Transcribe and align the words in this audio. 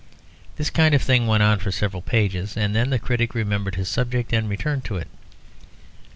This 0.55 0.71
kind 0.71 0.95
of 0.95 1.01
thing 1.03 1.27
went 1.27 1.43
on 1.43 1.59
for 1.59 1.71
several 1.71 2.01
pages, 2.01 2.57
and 2.57 2.75
then 2.75 2.89
the 2.89 2.97
critic 2.97 3.35
remembered 3.35 3.75
his 3.75 3.87
subject, 3.87 4.33
and 4.33 4.49
returned 4.49 4.83
to 4.85 4.97
it. 4.97 5.07